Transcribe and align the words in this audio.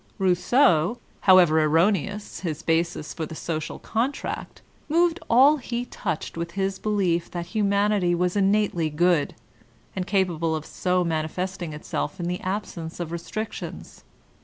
Rousseau, 0.17 0.97
however 1.29 1.61
erroneous 1.61 2.39
his 2.39 2.63
basis 2.63 3.13
for 3.13 3.27
the 3.27 3.35
''So 3.35 3.59
cial 3.59 3.79
Contract," 3.79 4.63
moved 4.89 5.19
all 5.29 5.57
he 5.57 5.85
touched 5.85 6.35
with 6.37 6.53
his 6.53 6.79
belief 6.79 7.29
that 7.29 7.45
humanity 7.53 8.15
was 8.15 8.35
innately 8.35 8.89
good, 8.89 9.35
and 9.95 10.07
capable 10.07 10.55
of 10.55 10.65
so 10.65 11.03
mani 11.03 11.27
festing 11.27 11.71
itself 11.71 12.19
in 12.19 12.27
the 12.27 12.41
absence 12.41 12.99
of 12.99 13.11
restrictions. 13.11 14.03